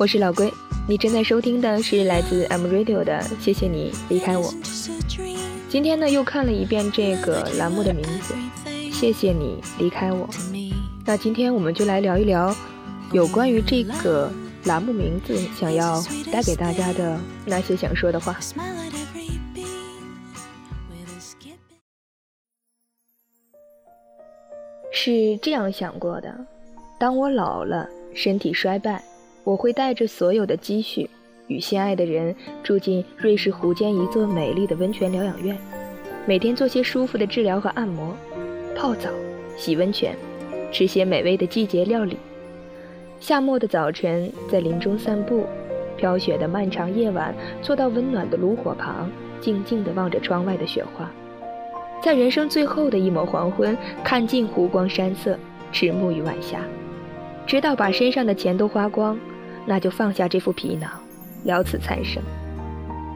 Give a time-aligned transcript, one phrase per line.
[0.00, 0.50] 我是老龟，
[0.88, 4.50] 你正在收听的是来自 M Radio 的《谢谢你离开我》。
[5.68, 8.32] 今天呢，又看了一遍这个栏目的名字，
[8.90, 10.26] 《谢谢你离开我》。
[11.04, 12.56] 那今天我们就来聊一聊
[13.12, 14.32] 有关于这个
[14.64, 18.40] 栏目名字想要带给大家的那些想说的话。
[24.90, 26.34] 是这样想过的：
[26.98, 29.04] 当我老了，身体衰败。
[29.50, 31.10] 我会带着所有的积蓄，
[31.48, 32.32] 与心爱的人
[32.62, 35.58] 住进瑞士湖间一座美丽的温泉疗养院，
[36.24, 38.14] 每天做些舒服的治疗和按摩，
[38.76, 39.10] 泡澡、
[39.56, 40.14] 洗温泉，
[40.70, 42.16] 吃些美味的季节料理。
[43.18, 45.42] 夏末的早晨，在林中散步；
[45.96, 51.10] 飘雪的漫长夜晚，坐到温暖的炉火旁，静静地望着窗外的雪花。
[52.00, 55.36] 在人生最后的一抹黄昏，看尽湖光山色，
[55.72, 56.60] 迟暮于晚霞，
[57.48, 59.18] 直到把身上的钱都花光。
[59.66, 60.90] 那就放下这副皮囊，
[61.44, 62.22] 了此残生。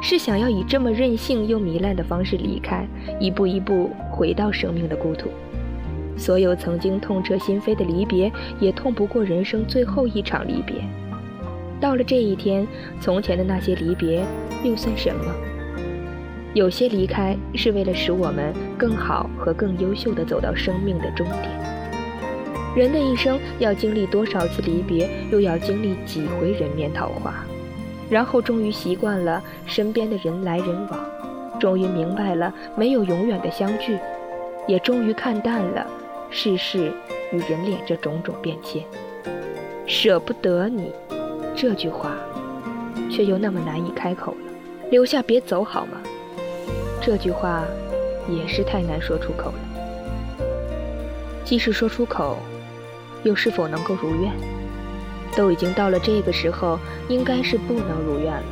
[0.00, 2.86] 是想要以这么任性又糜烂的方式离开，
[3.18, 5.28] 一步一步回到生命的故土。
[6.16, 10.76] 所有曾经痛彻心扉的离别，也痛不过人生最后一场离别。
[11.80, 12.66] 到了这一天，
[13.00, 14.24] 从前的那些离别
[14.64, 15.24] 又算什么？
[16.54, 21.67] 有些离开是为了使我们更好和更优秀的走到生命的终点。
[22.78, 27.44] 人的一生要经历多少次离别，又要经历几回人面桃花，
[28.08, 31.00] 然后终于习惯了身边的人来人往，
[31.58, 33.98] 终于明白了没有永远的相聚，
[34.68, 35.84] 也终于看淡了
[36.30, 36.92] 世事
[37.32, 38.80] 与人脸这种种变迁。
[39.84, 40.92] 舍不得你，
[41.56, 42.12] 这句话，
[43.10, 44.38] 却又那么难以开口了。
[44.88, 45.98] 留下别走好吗？
[47.02, 47.64] 这句话，
[48.28, 50.38] 也是太难说出口了。
[51.44, 52.38] 即使说出口。
[53.24, 54.32] 又是否能够如愿？
[55.36, 56.78] 都已经到了这个时候，
[57.08, 58.42] 应该是不能如愿了。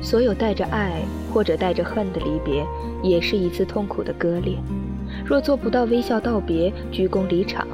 [0.00, 1.02] 所有带着爱
[1.32, 2.66] 或者带着恨的离别，
[3.02, 4.58] 也是一次痛苦的割裂。
[5.24, 7.66] 若做不到微笑道别、鞠躬离场，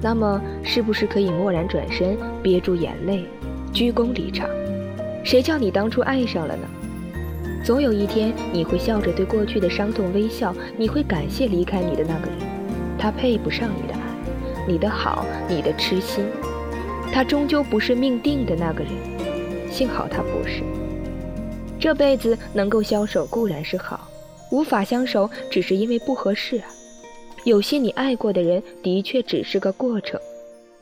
[0.00, 3.26] 那么是不是可以默然转身，憋住眼泪，
[3.72, 4.48] 鞠躬离场？
[5.24, 6.62] 谁叫你当初爱上了呢？
[7.64, 12.38] 总有一天，你会笑着对过去的伤痛微笑，你会感谢离开你的那个人。
[12.96, 13.95] 他配不上你的，
[14.66, 16.24] 你的好，你的痴心，
[17.12, 18.92] 他终究不是命定的那个人。
[19.70, 20.62] 幸好他不是。
[21.78, 24.08] 这辈子能够相守固然是好，
[24.50, 26.64] 无法相守只是因为不合适啊。
[27.44, 30.18] 有些你爱过的人，的确只是个过程。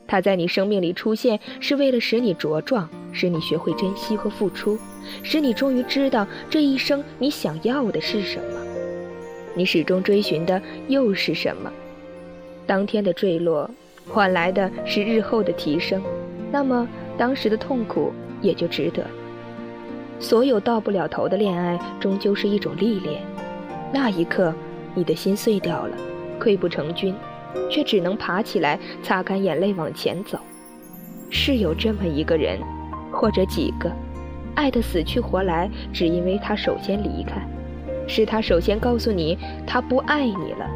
[0.07, 4.79] 他在你生命里出现，是为了使你茁壮，使你学会珍惜和付出，
[5.21, 8.59] 使你终于知道这一生你想要的是什么，
[9.55, 11.71] 你始终追寻的又是什么。
[12.67, 13.69] 当天的坠落，
[14.07, 16.01] 换来的是日后的提升，
[16.51, 16.87] 那么
[17.17, 18.11] 当时的痛苦
[18.41, 19.03] 也就值得。
[20.19, 23.21] 所有到不了头的恋爱，终究是一种历练。
[23.93, 24.53] 那一刻，
[24.93, 25.95] 你的心碎掉了，
[26.39, 27.13] 溃不成军，
[27.69, 30.39] 却只能爬起来，擦干眼泪往前走。
[31.29, 32.59] 是有这么一个人，
[33.11, 33.91] 或者几个，
[34.55, 37.45] 爱得死去活来，只因为他首先离开，
[38.07, 39.37] 是他首先告诉你
[39.67, 40.69] 他不爱你了。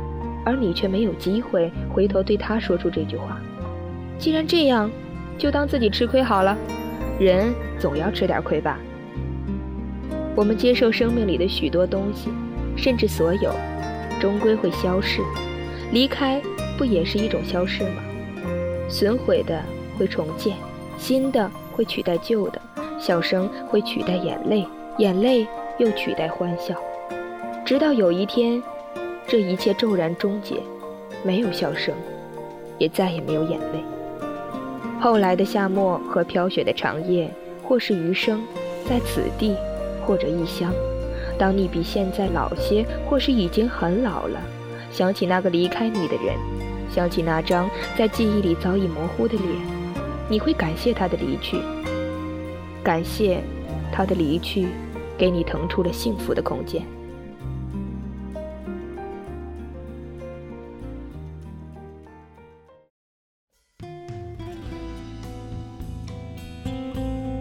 [0.45, 3.39] 而你却没有机会回头对他说出这句话。
[4.17, 4.89] 既然这样，
[5.37, 6.57] 就当自己吃亏好了。
[7.19, 8.79] 人总要吃点亏吧。
[10.35, 12.29] 我们接受生命里的许多东西，
[12.75, 13.53] 甚至所有，
[14.21, 15.21] 终归会消逝。
[15.91, 16.41] 离开
[16.77, 18.03] 不也是一种消逝吗？
[18.87, 19.61] 损毁的
[19.97, 20.55] 会重建，
[20.97, 22.61] 新的会取代旧的，
[22.99, 24.65] 笑声会取代眼泪，
[24.97, 25.45] 眼泪
[25.77, 26.75] 又取代欢笑，
[27.65, 28.61] 直到有一天。
[29.29, 30.55] 这一切骤然终结，
[31.23, 31.93] 没有笑声，
[32.79, 33.83] 也再也没有眼泪。
[34.99, 37.29] 后来的夏末和飘雪的长夜，
[37.63, 38.41] 或是余生，
[38.89, 39.55] 在此地，
[40.03, 40.73] 或者异乡。
[41.37, 44.41] 当你比现在老些，或是已经很老了，
[44.91, 46.35] 想起那个离开你的人，
[46.89, 49.47] 想起那张在记忆里早已模糊的脸，
[50.27, 51.59] 你会感谢他的离去，
[52.83, 53.43] 感谢
[53.91, 54.69] 他的离去，
[55.19, 56.81] 给你腾出了幸福的空间。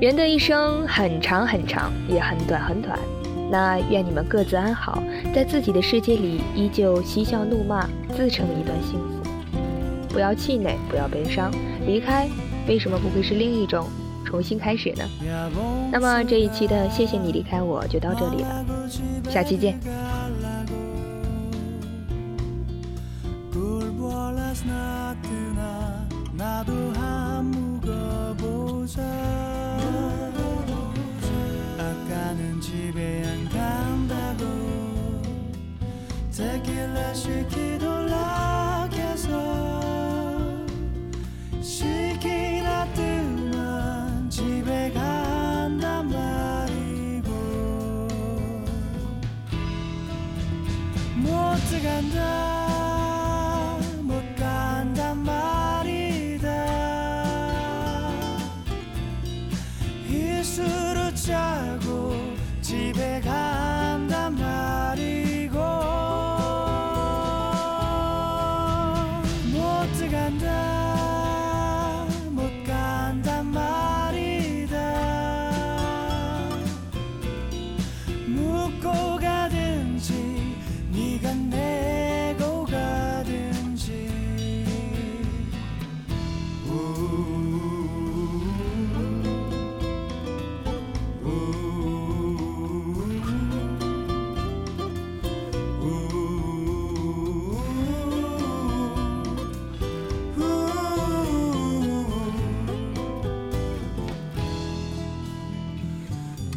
[0.00, 2.96] 人的一生很长很长也很短很短
[3.50, 5.02] 那愿你们各自安好
[5.34, 7.84] 在自己的世界里依旧嬉笑怒骂
[8.16, 9.20] 自成一段幸福。
[10.08, 11.50] 不要气馁不要悲伤
[11.84, 12.28] 离开
[12.68, 13.88] 为什么不会是另一种
[14.24, 15.04] 重新开始呢？
[15.90, 18.64] 那么这一期的谢谢你离开我就到这里了
[19.28, 19.80] 下期见。
[32.98, 34.44] 고개한 감다고.
[36.32, 37.84] Tequila, shake it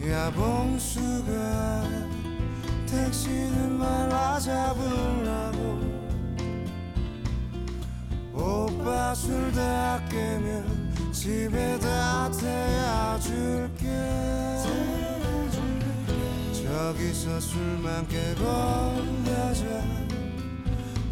[0.08, 1.84] 야봉수가
[2.88, 5.80] 택시는 말라 잡으려고
[8.34, 13.86] 오빠 술 다 깨면 집에 다 태워줄게.
[16.64, 18.44] 저기서 술만 깨고
[19.24, 19.66] 가자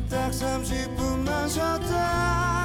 [0.10, 2.59] 딱 30분만 쉬었다.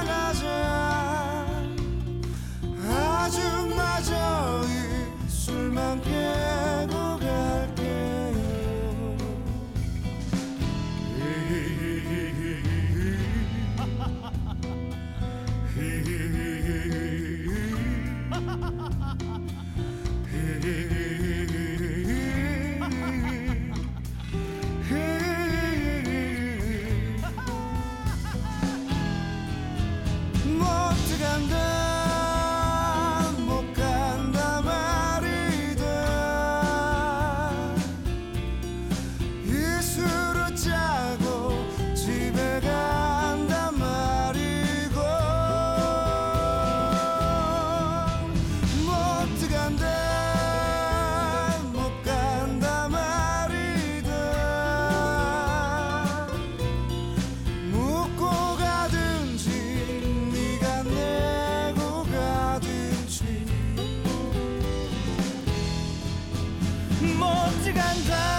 [67.63, 68.34] 시간 다.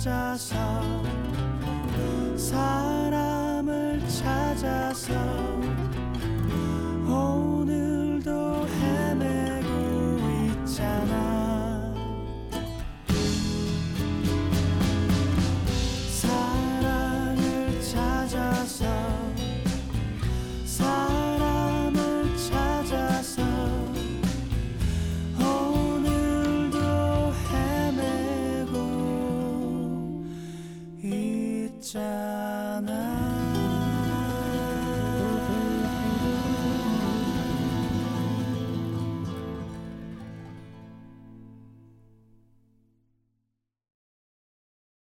[0.00, 0.56] 찾아서
[2.34, 5.39] 사람을 찾아서